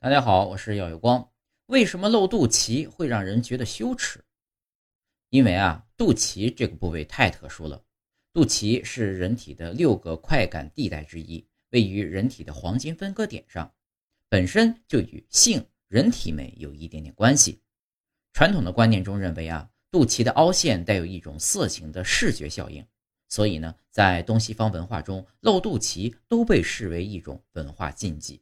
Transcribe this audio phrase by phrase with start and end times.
[0.00, 1.28] 大家好，我是耀有光。
[1.66, 4.24] 为什么露肚脐会让人觉得羞耻？
[5.28, 7.82] 因为啊，肚脐这个部位太特殊了。
[8.32, 13.74] 肚脐是人体的六个快感地带之一，位于人体的黄金分割点上，
[14.28, 17.60] 本身就与性、人体美有一点点关系。
[18.32, 22.86] 传统的观念中认为啊，肚脐的凹陷带有一种色情的视觉效应，
[23.28, 28.40] 所以呢，在东西方文化中，露肚脐都被视为一种文化禁忌。